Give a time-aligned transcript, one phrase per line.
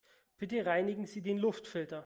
[0.39, 1.99] Bitte reinigen Sie den Luftfilter.